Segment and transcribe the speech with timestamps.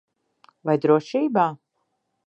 [0.69, 1.47] Vai drošībā?